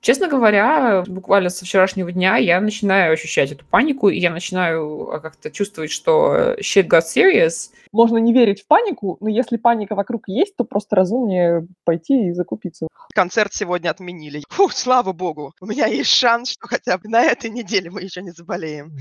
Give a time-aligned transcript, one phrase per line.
[0.00, 5.20] Честно говоря, буквально со вчерашнего дня я начинаю ощущать эту панику, и я начинаю а,
[5.20, 7.70] как-то чувствовать, что shit got serious.
[7.92, 12.32] Можно не верить в панику, но если паника вокруг есть, то просто разумнее пойти и
[12.32, 12.88] закупиться.
[13.14, 14.42] Концерт сегодня отменили.
[14.48, 18.22] Фу, слава богу, у меня есть шанс, что хотя бы на этой неделе мы еще
[18.22, 18.92] не заболеем.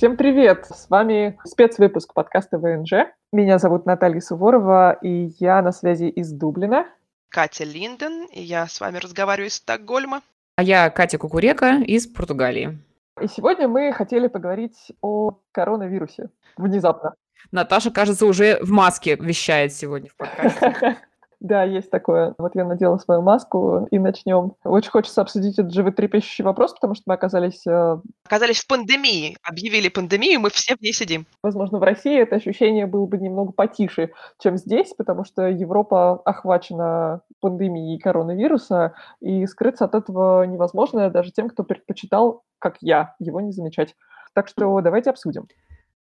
[0.00, 0.64] Всем привет!
[0.64, 3.12] С вами спецвыпуск подкаста ВНЖ.
[3.34, 6.86] Меня зовут Наталья Суворова, и я на связи из Дублина.
[7.28, 10.22] Катя Линден, и я с вами разговариваю из Стокгольма.
[10.56, 12.78] А я Катя Кукурека из Португалии.
[13.20, 16.30] И сегодня мы хотели поговорить о коронавирусе.
[16.56, 17.12] Внезапно.
[17.52, 20.96] Наташа, кажется, уже в маске вещает сегодня в подкасте.
[21.40, 22.34] Да, есть такое.
[22.36, 24.52] Вот я надела свою маску, и начнем.
[24.62, 27.66] Очень хочется обсудить этот животрепещущий вопрос, потому что мы оказались...
[27.66, 29.36] Э, оказались в пандемии.
[29.42, 31.26] Объявили пандемию, мы все в ней сидим.
[31.42, 37.22] Возможно, в России это ощущение было бы немного потише, чем здесь, потому что Европа охвачена
[37.40, 43.52] пандемией коронавируса, и скрыться от этого невозможно даже тем, кто предпочитал, как я, его не
[43.52, 43.96] замечать.
[44.34, 45.48] Так что давайте обсудим.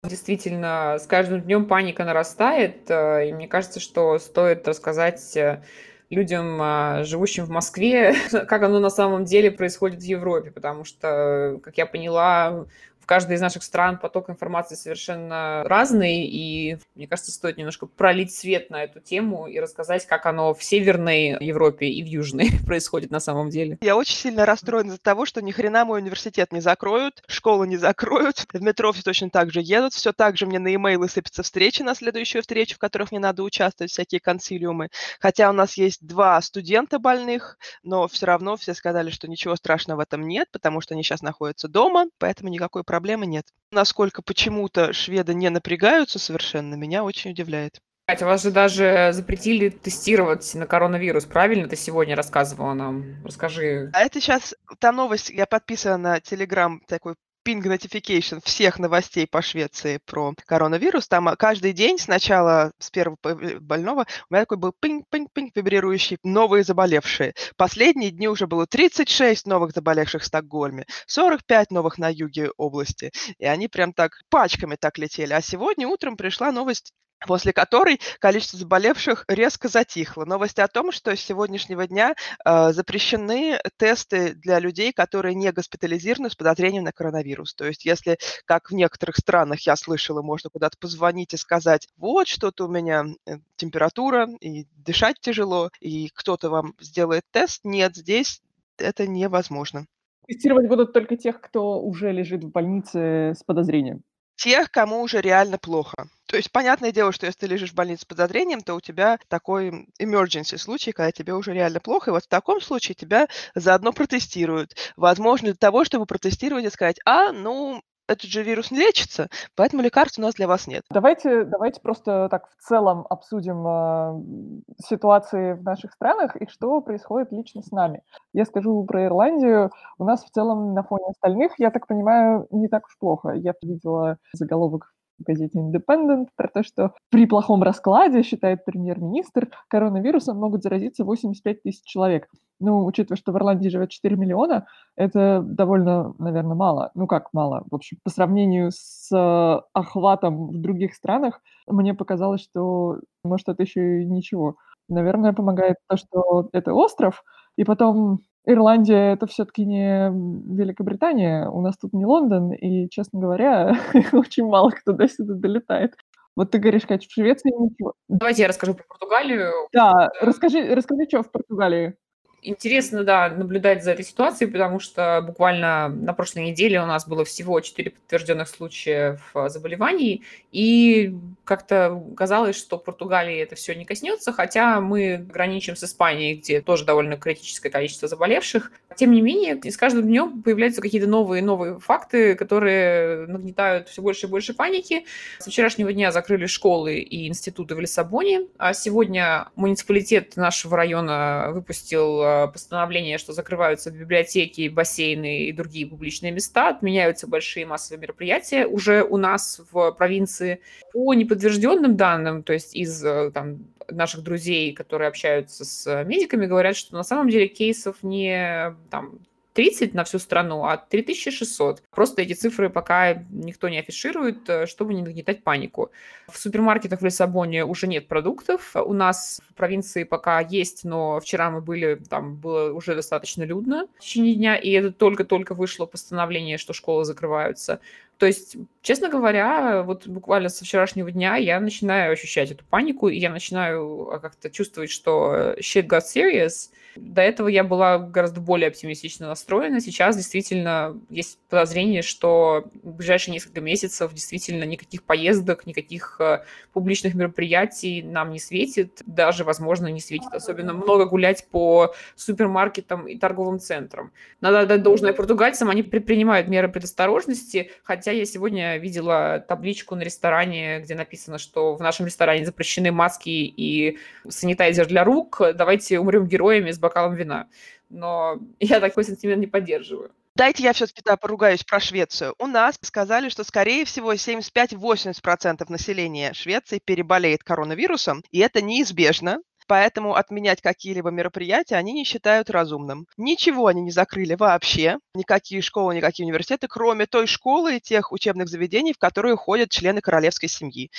[0.04, 5.64] Действительно, с каждым днем паника нарастает, э, и мне кажется, что стоит рассказать э,
[6.12, 11.60] людям, а, живущим в Москве, как оно на самом деле происходит в Европе, потому что,
[11.64, 12.68] как я поняла,
[13.08, 18.70] каждой из наших стран поток информации совершенно разный, и мне кажется, стоит немножко пролить свет
[18.70, 23.20] на эту тему и рассказать, как оно в Северной Европе и в Южной происходит на
[23.20, 23.78] самом деле.
[23.82, 27.78] Я очень сильно расстроена из-за того, что ни хрена мой университет не закроют, школы не
[27.78, 31.44] закроют, в метро все точно так же едут, все так же мне на имейлы сыпятся
[31.44, 34.90] встречи на следующую встречу, в которых мне надо участвовать, всякие консилиумы.
[35.22, 39.98] Хотя у нас есть два студента больных, но все равно все сказали, что ничего страшного
[39.98, 43.46] в этом нет, потому что они сейчас находятся дома, поэтому никакой проблемы проблемы нет.
[43.72, 47.80] Насколько почему-то шведы не напрягаются совершенно, меня очень удивляет.
[48.08, 51.68] Катя, вас же даже запретили тестировать на коронавирус, правильно?
[51.68, 53.24] Ты сегодня рассказывала нам.
[53.24, 53.92] Расскажи.
[53.94, 57.14] А это сейчас та новость, я подписана на Телеграм такой
[57.48, 61.08] ping notification всех новостей по Швеции про коронавирус.
[61.08, 63.18] Там а, каждый день сначала с первого
[63.62, 67.34] больного у меня такой был пинг-пинг-пинг вибрирующий новые заболевшие.
[67.56, 73.12] Последние дни уже было 36 новых заболевших в Стокгольме, 45 новых на юге области.
[73.38, 75.32] И они прям так пачками так летели.
[75.32, 76.92] А сегодня утром пришла новость
[77.26, 80.26] после которой количество заболевших резко затихло.
[80.26, 86.30] Новость о том, что с сегодняшнего дня э, запрещены тесты для людей, которые не госпитализированы
[86.30, 87.54] с подозрением на коронавирус.
[87.56, 92.28] То есть если, как в некоторых странах я слышала, можно куда-то позвонить и сказать, вот
[92.28, 98.42] что-то у меня э, температура, и дышать тяжело, и кто-то вам сделает тест, нет, здесь
[98.78, 99.86] это невозможно.
[100.28, 104.04] Тестировать будут только тех, кто уже лежит в больнице с подозрением
[104.38, 106.08] тех, кому уже реально плохо.
[106.28, 109.20] То есть, понятное дело, что если ты лежишь в больнице с подозрением, то у тебя
[109.30, 113.94] такой emergency случай, когда тебе уже реально плохо, и вот в таком случае тебя заодно
[113.94, 114.76] протестируют.
[114.98, 119.82] Возможно, для того, чтобы протестировать и сказать, а, ну, этот же вирус не лечится, поэтому
[119.84, 120.84] лекарств у нас для вас нет.
[120.90, 127.32] Давайте, давайте просто так в целом обсудим э, ситуации в наших странах и что происходит
[127.32, 128.02] лично с нами.
[128.34, 129.72] Я скажу про Ирландию.
[129.98, 133.32] У нас в целом на фоне остальных, я так понимаю, не так уж плохо.
[133.32, 140.38] Я видела заголовок в газете Independent про то, что при плохом раскладе, считает премьер-министр, коронавирусом
[140.38, 142.28] могут заразиться 85 тысяч человек.
[142.60, 144.66] Ну, учитывая, что в Ирландии живет 4 миллиона,
[144.96, 146.92] это довольно, наверное, мало.
[146.96, 147.64] Ну, как мало?
[147.70, 153.64] В общем, по сравнению с э, охватом в других странах, мне показалось, что, может, это
[153.64, 154.58] еще и ничего.
[154.90, 157.24] Наверное, помогает то, что это остров,
[157.58, 163.78] и потом Ирландия это все-таки не Великобритания, у нас тут не Лондон, и, честно говоря,
[164.14, 165.96] очень мало кто до сюда долетает.
[166.38, 167.94] Вот ты говоришь, Катя, в Швеции ничего.
[168.08, 169.52] Давайте я расскажу про Португалию.
[169.74, 171.96] Да, расскажи, расскажи, что в Португалии
[172.42, 177.26] интересно, да, наблюдать за этой ситуацией, потому что буквально на прошлой неделе у нас было
[177.26, 184.80] всего 4 подтвержденных случаев заболеваний, и как-то казалось, что Португалии это все не коснется, хотя
[184.82, 188.72] мы граничим с Испанией, где тоже довольно критическое количество заболевших.
[188.96, 194.28] Тем не менее, с каждым днем появляются какие-то новые новые факты, которые нагнетают все больше
[194.28, 195.06] и больше паники.
[195.40, 202.22] С вчерашнего дня закрыли школы и институты в Лиссабоне, а сегодня муниципалитет нашего района выпустил
[202.28, 209.04] а, постановление, что закрываются библиотеки, бассейны и другие публичные места, отменяются большие массовые мероприятия уже
[209.04, 210.62] у нас в провинции.
[210.94, 216.76] По неподтвержденным данным, то есть из э, там, наших друзей, которые общаются с медиками, говорят,
[216.76, 219.20] что на самом деле кейсов не там,
[219.58, 221.82] 30 на всю страну, а 3600.
[221.90, 225.90] Просто эти цифры пока никто не афиширует, э, чтобы не нагнетать панику.
[226.28, 228.76] В супермаркетах в Лиссабоне уже нет продуктов.
[228.76, 233.88] У нас в провинции пока есть, но вчера мы были, там было уже достаточно людно
[233.98, 237.80] в течение дня, и это только-только вышло постановление, что школы закрываются.
[238.18, 243.18] То есть, честно говоря, вот буквально со вчерашнего дня я начинаю ощущать эту панику, и
[243.18, 246.70] я начинаю а, как-то чувствовать, что shit got serious.
[246.96, 249.80] До этого я была гораздо более оптимистично настроена.
[249.82, 256.44] Сейчас действительно есть подозрение, что в ближайшие несколько месяцев действительно никаких поездок, никаких э,
[256.74, 259.04] публичных мероприятий нам не светит.
[259.06, 260.34] Даже, возможно, не светит.
[260.34, 264.12] Особенно много гулять по супермаркетам и торговым центрам.
[264.42, 270.02] Надо отдать должное португальцам, они предпринимают меры предосторожности, хотя Хотя я сегодня видела табличку на
[270.02, 273.98] ресторане, где написано, что в нашем ресторане запрещены маски и
[274.30, 275.42] санитайзер для рук.
[275.54, 277.48] Давайте умрем героями с бокалом вина.
[277.90, 280.12] Но я такой сентимент не поддерживаю.
[280.36, 282.34] Дайте я все-таки да, поругаюсь про Швецию.
[282.40, 289.40] У нас сказали, что, скорее всего, 75-80% населения Швеции переболеет коронавирусом, и это неизбежно.
[289.68, 293.06] Поэтому отменять какие-либо мероприятия они не считают разумным.
[293.18, 298.48] Ничего они не закрыли вообще, никакие школы, никакие университеты, кроме той школы и тех учебных
[298.48, 300.90] заведений, в которые ходят члены королевской семьи.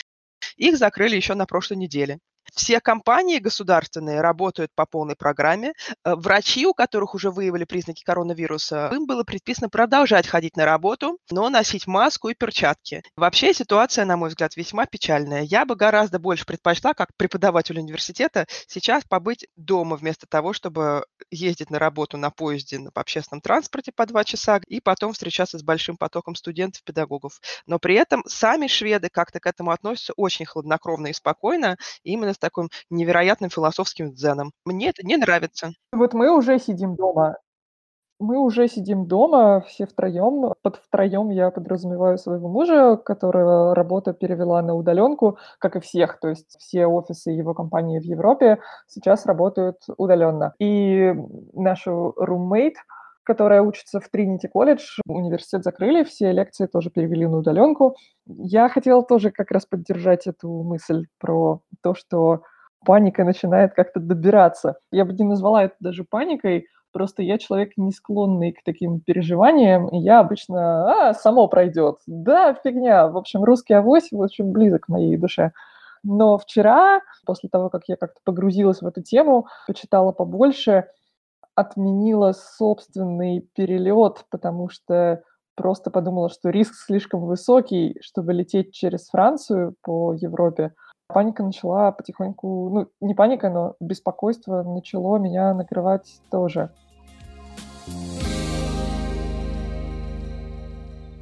[0.56, 2.18] Их закрыли еще на прошлой неделе.
[2.54, 5.72] Все компании государственные работают по полной программе.
[6.04, 11.18] Э, врачи, у которых уже выявили признаки коронавируса, им было предписано продолжать ходить на работу,
[11.30, 13.02] но носить маску и перчатки.
[13.16, 15.42] Вообще ситуация, на мой взгляд, весьма печальная.
[15.42, 21.70] Я бы гораздо больше предпочла, как преподаватель университета, сейчас побыть дома вместо того, чтобы ездить
[21.70, 25.96] на работу на поезде, на общественном транспорте по два часа и потом встречаться с большим
[25.96, 27.40] потоком студентов, педагогов.
[27.66, 32.40] Но при этом сами шведы как-то к этому относятся очень хладнокровно и спокойно, именно с
[32.40, 34.52] таким невероятным философским дзеном.
[34.64, 35.72] Мне это не нравится.
[35.92, 37.36] Вот мы уже сидим дома.
[38.20, 40.52] Мы уже сидим дома все втроем.
[40.62, 46.18] Под втроем я подразумеваю своего мужа, которого работа перевела на удаленку, как и всех.
[46.18, 48.58] То есть все офисы его компании в Европе
[48.88, 50.54] сейчас работают удаленно.
[50.58, 51.14] И
[51.52, 52.74] нашу roommate,
[53.28, 55.00] которая учится в Тринити колледж.
[55.06, 57.94] Университет закрыли, все лекции тоже перевели на удаленку.
[58.26, 62.40] Я хотела тоже как раз поддержать эту мысль про то, что
[62.86, 64.78] паника начинает как-то добираться.
[64.90, 69.88] Я бы не назвала это даже паникой, просто я человек не склонный к таким переживаниям,
[69.88, 71.96] и я обычно, а, само пройдет.
[72.06, 73.08] Да, фигня.
[73.08, 75.52] В общем, русский авось очень близок к моей душе.
[76.02, 80.86] Но вчера, после того, как я как-то погрузилась в эту тему, почитала побольше,
[81.58, 85.22] отменила собственный перелет, потому что
[85.56, 90.72] просто подумала, что риск слишком высокий, чтобы лететь через Францию по Европе.
[91.08, 96.70] Паника начала потихоньку, ну, не паника, но беспокойство начало меня накрывать тоже.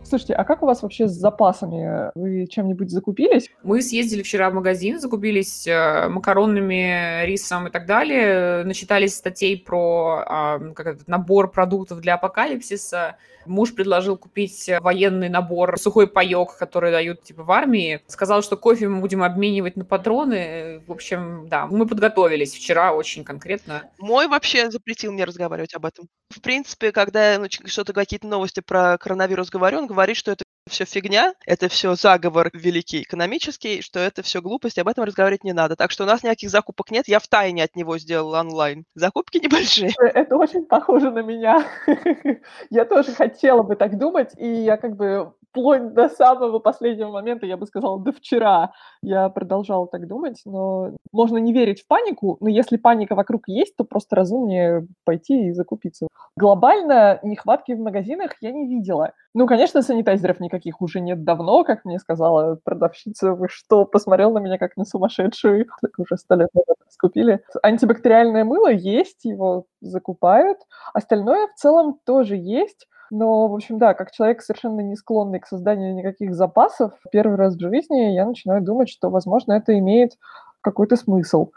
[0.08, 2.12] Слушайте, а как у вас вообще с запасами?
[2.14, 3.50] Вы чем-нибудь закупились?
[3.64, 8.62] Мы съездили вчера в магазин, закупились э, макаронами, рисом и так далее.
[8.62, 13.16] Начитались статей про э, как этот, набор продуктов для апокалипсиса.
[13.46, 18.00] Муж предложил купить военный набор, сухой паек, который дают типа в армии.
[18.06, 20.82] Сказал, что кофе мы будем обменивать на патроны.
[20.86, 23.84] В общем, да, мы подготовились вчера очень конкретно.
[23.98, 26.08] Мой вообще запретил мне разговаривать об этом.
[26.30, 30.44] В принципе, когда я ну, что-то, какие-то новости про коронавирус говорю, он говорит, что это
[30.68, 35.52] все фигня, это все заговор великий экономический, что это все глупость, об этом разговаривать не
[35.52, 35.76] надо.
[35.76, 38.84] Так что у нас никаких закупок нет, я в тайне от него сделала онлайн.
[38.94, 39.92] Закупки небольшие.
[39.98, 41.66] Это очень похоже на меня.
[42.70, 47.46] Я тоже хотела бы так думать, и я как бы вплоть до самого последнего момента,
[47.46, 48.72] я бы сказала, до вчера
[49.02, 53.74] я продолжала так думать, но можно не верить в панику, но если паника вокруг есть,
[53.76, 56.08] то просто разумнее пойти и закупиться.
[56.36, 59.12] Глобально нехватки в магазинах я не видела.
[59.32, 63.32] Ну, конечно, санитайзеров никаких уже нет давно, как мне сказала продавщица.
[63.32, 65.66] Вы что, посмотрел на меня как на сумасшедшую?
[65.80, 66.50] Так уже сто лет
[66.90, 67.40] скупили.
[67.62, 70.58] Антибактериальное мыло есть, его закупают.
[70.92, 72.86] Остальное в целом тоже есть.
[73.10, 77.54] Но, в общем, да, как человек совершенно не склонный к созданию никаких запасов, первый раз
[77.54, 80.12] в жизни я начинаю думать, что, возможно, это имеет
[80.60, 81.50] какой-то смысл.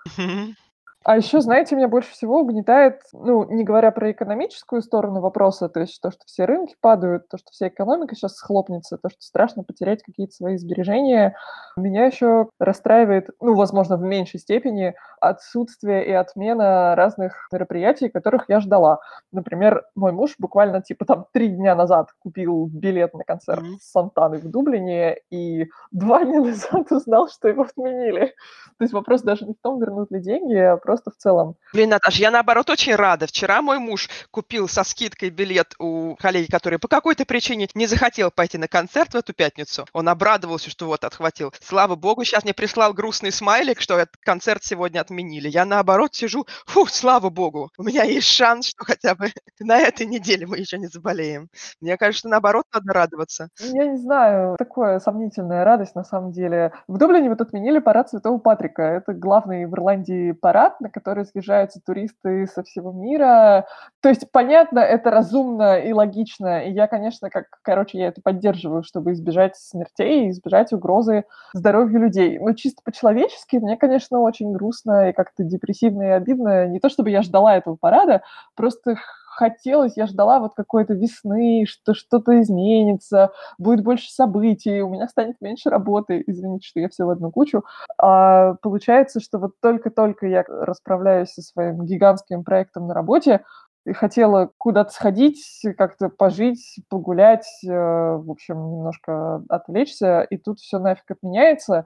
[1.06, 5.80] А еще, знаете, меня больше всего угнетает, ну, не говоря про экономическую сторону вопроса, то
[5.80, 9.64] есть то, что все рынки падают, то, что вся экономика сейчас схлопнется, то, что страшно
[9.64, 11.38] потерять какие-то свои сбережения.
[11.78, 18.60] Меня еще расстраивает, ну, возможно, в меньшей степени, отсутствие и отмена разных мероприятий, которых я
[18.60, 19.00] ждала.
[19.32, 23.78] Например, мой муж буквально, типа, там, три дня назад купил билет на концерт mm-hmm.
[23.80, 28.34] Сантаны в Дублине, и два дня назад узнал, что его отменили.
[28.78, 31.56] То есть вопрос даже не в том, вернут ли деньги, а просто в целом.
[31.72, 33.28] Блин, Наташ, я наоборот очень рада.
[33.28, 38.32] Вчера мой муж купил со скидкой билет у коллеги, который по какой-то причине не захотел
[38.32, 39.86] пойти на концерт в эту пятницу.
[39.94, 41.54] Он обрадовался, что вот отхватил.
[41.62, 45.48] Слава богу, сейчас мне прислал грустный смайлик, что этот концерт сегодня отменили.
[45.48, 49.28] Я наоборот сижу, фу, слава богу, у меня есть шанс, что хотя бы
[49.60, 51.50] на этой неделе мы еще не заболеем.
[51.82, 53.50] Мне кажется, наоборот, надо радоваться.
[53.60, 56.74] Я не знаю, такое сомнительная радость на самом деле.
[56.88, 58.82] В Дублине вот отменили парад Святого Патрика.
[58.82, 63.66] Это главный в Ирландии парад, на который съезжаются туристы со всего мира.
[64.02, 66.66] То есть, понятно, это разумно и логично.
[66.66, 72.40] И я, конечно, как, короче, я это поддерживаю, чтобы избежать смертей, избежать угрозы здоровью людей.
[72.40, 76.68] Но чисто по-человечески мне, конечно, очень грустно и как-то депрессивно и обидно.
[76.68, 78.22] Не то чтобы я ждала этого парада,
[78.56, 78.96] просто
[79.40, 85.38] хотелось, я ждала вот какой-то весны, что что-то изменится, будет больше событий, у меня станет
[85.42, 86.24] меньше работы.
[86.28, 87.64] Извините, что я все в одну кучу.
[88.02, 93.42] А получается, что вот только-только я расправляюсь со своим гигантским проектом на работе,
[93.86, 95.42] и хотела куда-то сходить,
[95.78, 101.86] как-то пожить, погулять, э, в общем, немножко отвлечься, и тут все нафиг отменяется,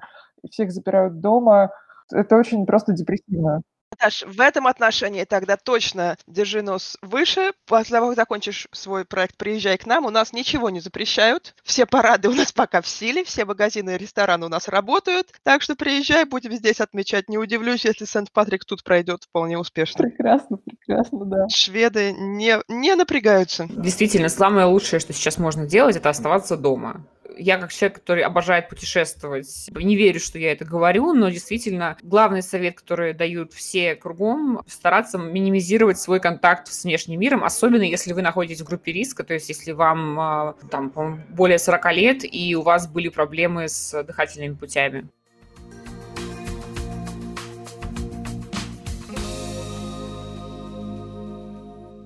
[0.50, 1.72] всех запирают дома.
[2.12, 3.62] Это очень просто депрессивно.
[3.94, 7.52] Наташ, в этом отношении тогда точно держи нос выше.
[7.68, 10.06] После того, как закончишь свой проект, приезжай к нам.
[10.06, 11.54] У нас ничего не запрещают.
[11.64, 15.32] Все парады у нас пока в силе, все магазины и рестораны у нас работают.
[15.44, 17.30] Так что приезжай, будем здесь отмечать.
[17.30, 20.04] Не удивлюсь, если Сент-Патрик тут пройдет вполне успешно.
[20.04, 21.48] Прекрасно, прекрасно, да.
[21.50, 23.68] Шведы не, не напрягаются.
[23.70, 27.06] Действительно, самое лучшее, что сейчас можно делать, это оставаться дома
[27.38, 32.42] я как человек, который обожает путешествовать, не верю, что я это говорю, но действительно главный
[32.42, 38.22] совет, который дают все кругом, стараться минимизировать свой контакт с внешним миром, особенно если вы
[38.22, 40.92] находитесь в группе риска, то есть если вам а, там
[41.30, 45.08] более 40 лет и у вас были проблемы с дыхательными путями.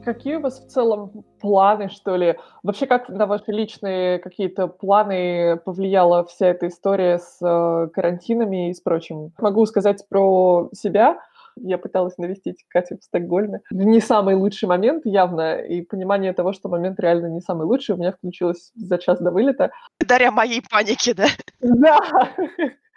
[0.08, 2.38] Какие у вас в целом планы, что ли?
[2.64, 8.74] Вообще, как на ваши личные какие-то планы повлияла вся эта история с э, карантинами и
[8.74, 9.34] с прочим?
[9.38, 11.20] Могу сказать про себя.
[11.58, 13.60] Я пыталась навестить Катю в Стокгольме.
[13.70, 17.96] В не самый лучший момент, явно, и понимание того, что момент реально не самый лучший,
[17.96, 19.72] у меня включилось за час до вылета.
[20.00, 21.28] Благодаря моей панике, да?
[21.60, 22.00] Да!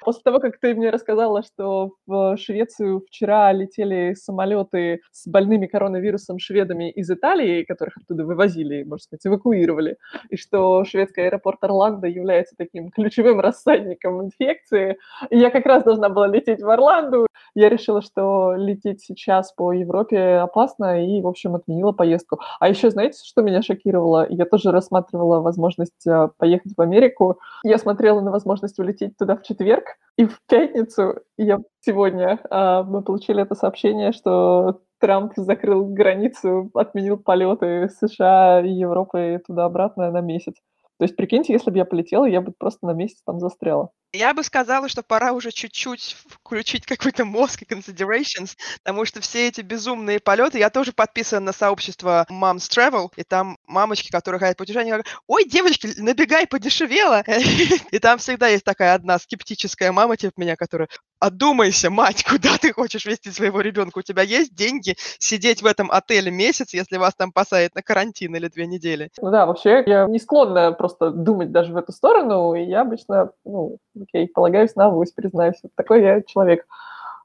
[0.01, 6.39] После того, как ты мне рассказала, что в Швецию вчера летели самолеты с больными коронавирусом
[6.39, 9.97] шведами из Италии, которых оттуда вывозили, можно сказать, эвакуировали,
[10.31, 14.97] и что шведский аэропорт Орландо является таким ключевым рассадником инфекции,
[15.29, 19.73] и я как раз должна была лететь в Орланду, я решила, что лететь сейчас по
[19.73, 22.39] Европе опасно, и, в общем, отменила поездку.
[22.61, 24.27] А еще, знаете, что меня шокировало?
[24.29, 27.41] Я тоже рассматривала возможность э, поехать в Америку.
[27.65, 33.03] Я смотрела на возможность улететь туда в четверг, и в пятницу, я сегодня, а, мы
[33.03, 40.55] получили это сообщение, что Трамп закрыл границу, отменил полеты США и Европы туда-обратно на месяц.
[40.99, 43.91] То есть, прикиньте, если бы я полетела, я бы просто на месяц там застряла.
[44.13, 49.47] Я бы сказала, что пора уже чуть-чуть включить какой-то мозг и considerations, потому что все
[49.47, 54.57] эти безумные полеты, я тоже подписан на сообщество Moms Travel, и там мамочки, которые хотят
[54.57, 57.23] путешествовать, говорят, ой, девочки, набегай, подешевело.
[57.93, 60.89] И там всегда есть такая одна скептическая мама, типа меня, которая,
[61.21, 63.99] одумайся, мать, куда ты хочешь вести своего ребенка?
[63.99, 68.35] У тебя есть деньги сидеть в этом отеле месяц, если вас там посадят на карантин
[68.35, 69.11] или две недели?
[69.21, 73.31] Ну да, вообще я не склонна просто думать даже в эту сторону, и я обычно,
[73.45, 75.59] ну, окей, полагаюсь на авось, признаюсь.
[75.63, 76.67] Вот такой я человек.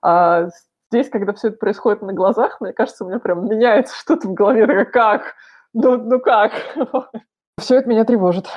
[0.01, 0.49] А
[0.91, 4.33] здесь, когда все это происходит на глазах, мне кажется, у меня прям меняется что-то в
[4.33, 4.67] голове.
[4.67, 5.35] Такая, как?
[5.73, 6.53] Ну, ну как?
[7.59, 8.47] Все это меня тревожит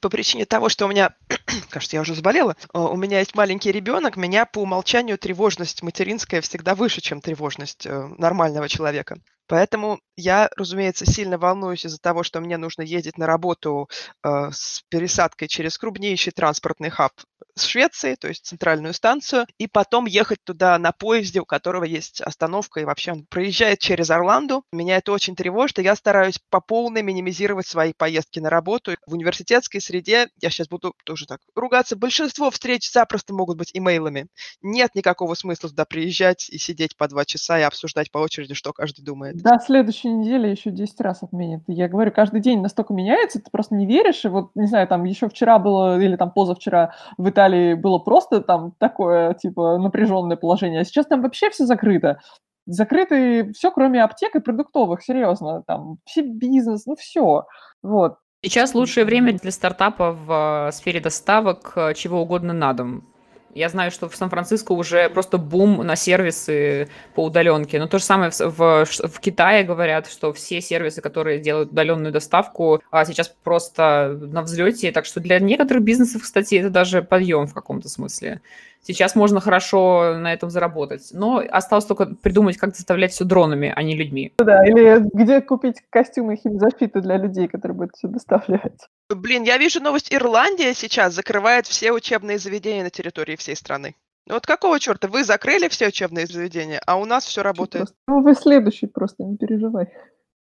[0.00, 1.14] по причине того, что у меня,
[1.70, 6.40] кажется, я уже заболела, э, у меня есть маленький ребенок, меня по умолчанию тревожность материнская
[6.40, 9.18] всегда выше, чем тревожность э, нормального человека.
[9.48, 13.88] Поэтому я, разумеется, сильно волнуюсь из-за того, что мне нужно ездить на работу
[14.22, 17.12] э, с пересадкой через крупнейший транспортный хаб
[17.60, 22.20] с Швеции, то есть центральную станцию, и потом ехать туда на поезде, у которого есть
[22.20, 24.64] остановка, и вообще он проезжает через Орланду.
[24.72, 28.92] Меня это очень тревожит, и я стараюсь по полной минимизировать свои поездки на работу.
[29.06, 34.26] В университетской среде, я сейчас буду тоже так ругаться, большинство встреч запросто могут быть имейлами.
[34.62, 38.72] Нет никакого смысла туда приезжать и сидеть по два часа и обсуждать по очереди, что
[38.72, 39.36] каждый думает.
[39.42, 41.62] Да, следующей неделе еще 10 раз отменят.
[41.66, 45.04] Я говорю, каждый день настолько меняется, ты просто не веришь, и вот, не знаю, там
[45.04, 50.36] еще вчера было, или там позавчера в Италии Италии было просто там такое, типа, напряженное
[50.36, 52.20] положение, а сейчас там вообще все закрыто.
[52.66, 57.46] Закрыты все, кроме аптек и продуктовых, серьезно, там, все бизнес, ну все,
[57.82, 58.16] вот.
[58.42, 63.08] Сейчас лучшее время для стартапа в э, сфере доставок э, чего угодно на дом.
[63.54, 67.78] Я знаю, что в Сан-Франциско уже просто бум на сервисы по удаленке.
[67.78, 72.12] Но то же самое в, в, в Китае говорят, что все сервисы, которые делают удаленную
[72.12, 74.92] доставку, а сейчас просто на взлете.
[74.92, 78.40] Так что для некоторых бизнесов, кстати, это даже подъем в каком-то смысле.
[78.82, 81.08] Сейчас можно хорошо на этом заработать.
[81.12, 84.32] Но осталось только придумать, как заставлять все дронами, а не людьми.
[84.38, 88.88] Да, или где купить костюмы химзащиты для людей, которые будут все доставлять.
[89.10, 90.12] Блин, я вижу новость.
[90.12, 93.94] Ирландия сейчас закрывает все учебные заведения на территории всей страны.
[94.28, 95.08] Вот какого черта?
[95.08, 97.86] Вы закрыли все учебные заведения, а у нас все работает.
[97.86, 99.86] Просто, ну, вы следующий просто, не переживай.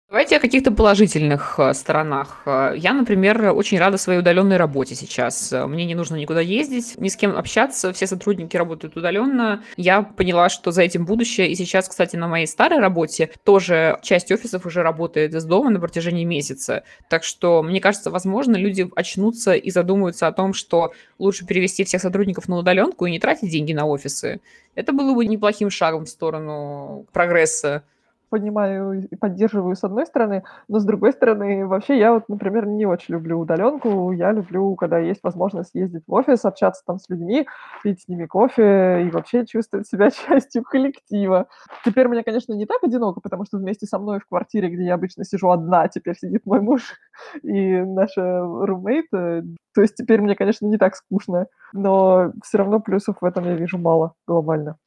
[0.08, 2.44] Давайте о каких-то положительных э, сторонах.
[2.46, 5.52] Э, я, например, очень рада своей удаленной работе сейчас.
[5.52, 9.64] Э, мне не нужно никуда ездить, ни с кем общаться, все сотрудники работают удаленно.
[9.78, 11.50] Я поняла, что за этим будущее.
[11.50, 15.80] И сейчас, кстати, на моей старой работе тоже часть офисов уже работает из дома на
[15.80, 16.84] протяжении месяца.
[17.10, 22.00] Так что, мне кажется, возможно, люди очнутся и задумаются о том, что лучше перевести всех
[22.00, 24.40] сотрудников на удаленку и не тратить деньги на офисы.
[24.76, 27.84] Это было бы неплохим шагом в сторону прогресса
[28.30, 32.86] понимаю и поддерживаю с одной стороны, но с другой стороны, вообще я вот, например, не
[32.86, 34.12] очень люблю удаленку.
[34.12, 37.48] Я люблю, когда есть возможность ездить в офис, общаться там с людьми,
[37.84, 41.48] пить с ними кофе и вообще чувствовать себя частью коллектива.
[41.84, 44.96] Теперь мне, конечно, не так одиноко, потому что вместе со мной в квартире, где я
[44.96, 46.96] обычно сижу одна, теперь сидит мой муж
[47.44, 49.10] и наша румейт.
[49.12, 53.56] То есть теперь мне, конечно, не так скучно, но все равно плюсов в этом я
[53.56, 54.78] вижу мало глобально.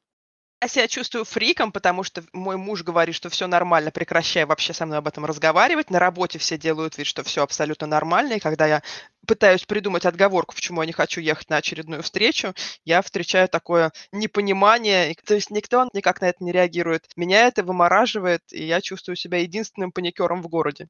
[0.61, 4.85] Я себя чувствую фриком, потому что мой муж говорит, что все нормально, прекращай вообще со
[4.85, 5.89] мной об этом разговаривать.
[5.89, 8.33] На работе все делают вид, что все абсолютно нормально.
[8.33, 8.83] И когда я
[9.25, 15.15] пытаюсь придумать отговорку, почему я не хочу ехать на очередную встречу, я встречаю такое непонимание.
[15.23, 17.07] То есть никто никак на это не реагирует.
[17.15, 20.89] Меня это вымораживает, и я чувствую себя единственным паникером в городе.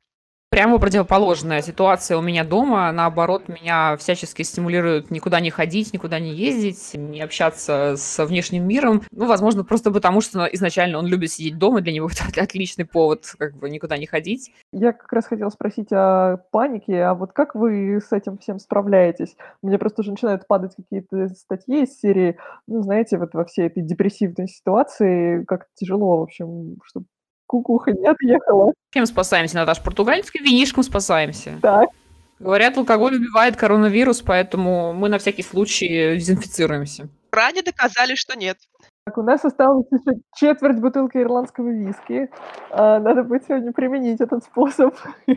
[0.49, 2.91] Прямо противоположная ситуация у меня дома.
[2.91, 9.03] Наоборот, меня всячески стимулируют никуда не ходить, никуда не ездить, не общаться с внешним миром.
[9.11, 13.25] Ну, возможно, просто потому, что изначально он любит сидеть дома, для него это отличный повод
[13.37, 14.51] как бы никуда не ходить.
[14.71, 19.35] Я как раз хотела спросить о панике, а вот как вы с этим всем справляетесь?
[19.61, 23.83] Мне просто уже начинают падать какие-то статьи из серии, ну, знаете, вот во всей этой
[23.83, 27.05] депрессивной ситуации как тяжело, в общем, чтобы
[27.49, 28.73] кукуха не отъехала.
[28.93, 29.83] Чем спасаемся, Наташа?
[29.83, 31.57] Португальским винишком спасаемся.
[31.61, 31.89] Так.
[32.37, 37.09] Говорят, алкоголь убивает коронавирус, поэтому мы на всякий случай дезинфицируемся.
[37.31, 38.57] Ранее доказали, что нет.
[39.05, 42.29] Так, у нас осталось еще четверть бутылки ирландского виски.
[42.69, 44.95] А, надо будет сегодня применить этот способ.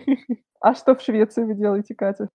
[0.65, 2.29] А что в Швеции вы делаете, Катя?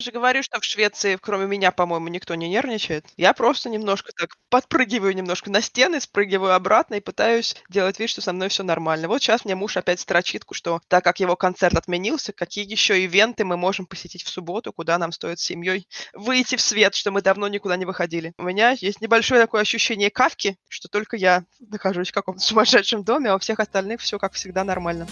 [0.00, 3.06] Же говорю, что в Швеции, кроме меня, по-моему, никто не нервничает.
[3.16, 8.20] Я просто немножко так подпрыгиваю немножко на стены, спрыгиваю обратно и пытаюсь делать вид, что
[8.20, 9.08] со мной все нормально.
[9.08, 13.44] Вот сейчас мне муж опять строчит, что так как его концерт отменился, какие еще ивенты
[13.44, 17.22] мы можем посетить в субботу, куда нам стоит с семьей выйти в свет, что мы
[17.22, 18.32] давно никуда не выходили.
[18.38, 23.30] У меня есть небольшое такое ощущение кавки, что только я нахожусь в каком-то сумасшедшем доме,
[23.30, 25.06] а у всех остальных все как всегда нормально.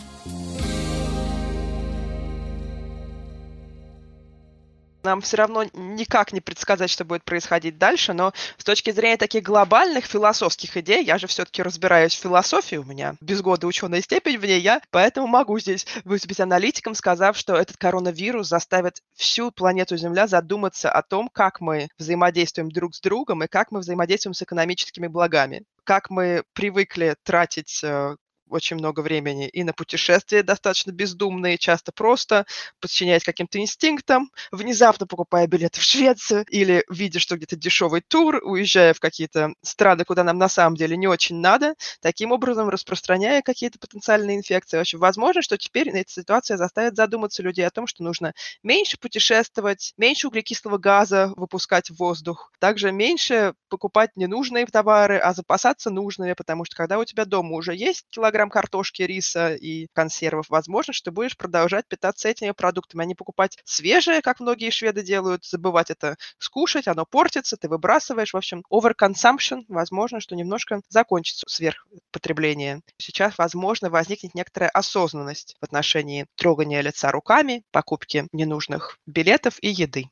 [5.03, 9.43] Нам все равно никак не предсказать, что будет происходить дальше, но с точки зрения таких
[9.43, 14.39] глобальных философских идей, я же все-таки разбираюсь в философии, у меня без года ученая степень
[14.39, 19.97] в ней, я поэтому могу здесь выступить аналитиком, сказав, что этот коронавирус заставит всю планету
[19.97, 24.43] Земля задуматься о том, как мы взаимодействуем друг с другом и как мы взаимодействуем с
[24.43, 25.65] экономическими благами.
[25.85, 28.17] Как мы привыкли тратить э,
[28.51, 32.47] очень много времени и на путешествия достаточно бездумные, часто просто
[32.81, 38.95] подчиняясь каким-то инстинктам, внезапно покупая билеты в Швецию или видя, что где-то дешевый тур, уезжая
[38.95, 43.79] в какие-то страны, куда нам на самом деле не очень надо, таким образом распространяя какие-то
[43.79, 44.79] потенциальные инфекции.
[44.79, 48.33] Общем, возможно, что теперь эта ситуация заставит задуматься людей о том, что нужно
[48.63, 55.91] меньше путешествовать, меньше углекислого газа выпускать в воздух, также меньше покупать ненужные товары, а запасаться
[55.91, 60.47] нужными, потому что когда у тебя дома уже есть килограмм килограмм картошки, риса и консервов,
[60.49, 65.03] возможно, что ты будешь продолжать питаться этими продуктами, а не покупать свежие, как многие шведы
[65.03, 68.33] делают, забывать это скушать, оно портится, ты выбрасываешь.
[68.33, 72.83] В общем, overconsumption, возможно, что немножко закончится сверхпотребление.
[72.97, 80.11] Сейчас, возможно, возникнет некоторая осознанность в отношении трогания лица руками, покупки ненужных билетов и еды.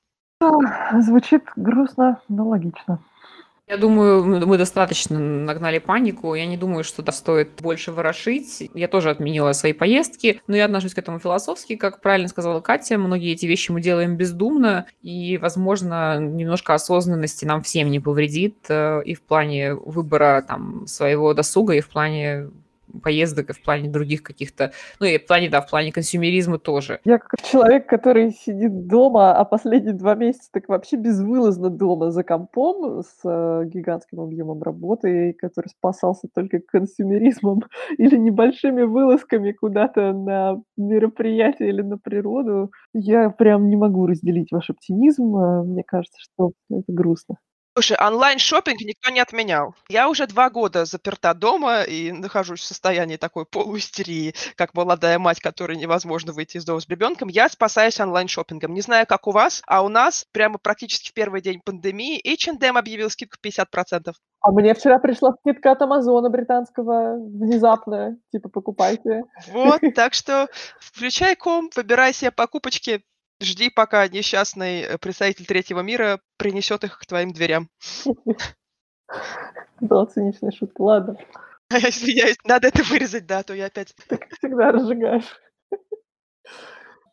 [0.98, 2.98] Звучит грустно, но логично.
[3.68, 6.34] Я думаю, мы достаточно нагнали панику.
[6.34, 8.70] Я не думаю, что стоит больше ворошить.
[8.74, 11.74] Я тоже отменила свои поездки, но я отношусь к этому философски.
[11.74, 17.62] Как правильно сказала Катя, многие эти вещи мы делаем бездумно, и, возможно, немножко осознанности нам
[17.62, 22.50] всем не повредит э, и в плане выбора там, своего досуга, и в плане
[23.00, 27.00] поездок, и в плане других каких-то, ну и в плане, да, в плане консюмеризма тоже.
[27.04, 32.22] Я как человек, который сидит дома, а последние два месяца так вообще безвылазно дома за
[32.22, 37.62] компом с э, гигантским объемом работы, который спасался только консюмеризмом
[37.98, 44.70] или небольшими вылазками куда-то на мероприятие или на природу, я прям не могу разделить ваш
[44.70, 45.36] оптимизм.
[45.36, 47.36] Э, мне кажется, что это грустно.
[47.76, 49.74] Слушай, онлайн шопинг никто не отменял.
[49.90, 55.40] Я уже два года заперта дома и нахожусь в состоянии такой полуистерии, как молодая мать,
[55.40, 57.28] которой невозможно выйти из дома с ребенком.
[57.28, 58.72] Я спасаюсь онлайн шопингом.
[58.72, 62.78] Не знаю, как у вас, а у нас прямо практически в первый день пандемии H&M
[62.78, 64.14] объявил скидку 50%.
[64.40, 69.24] А мне вчера пришла скидка от Амазона британского внезапная, типа покупайте.
[69.48, 70.48] Вот, так что
[70.80, 73.02] включай ком, выбирай себе покупочки,
[73.40, 77.68] Жди, пока несчастный э, представитель третьего мира принесет их к твоим дверям.
[79.80, 81.16] Была циничная шутка, ладно.
[81.70, 83.94] Я извиняюсь, надо это вырезать, да, а то я опять...
[84.08, 85.40] Ты, как всегда, разжигаешь.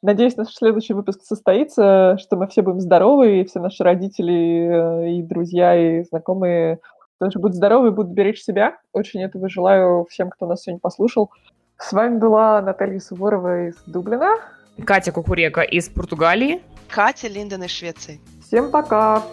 [0.02, 5.12] Надеюсь, наш следующий выпуск состоится, что мы все будем здоровы, и все наши родители, э,
[5.16, 6.80] и друзья, и знакомые
[7.20, 8.78] тоже будут здоровы и будут беречь себя.
[8.94, 11.32] Очень этого желаю всем, кто нас сегодня послушал.
[11.78, 14.38] С вами была Наталья Суворова из Дублина.
[14.86, 16.62] Катя Кукурека из Португалии.
[16.90, 18.20] Катя Линден из Швеции.
[18.46, 19.24] Всем пока!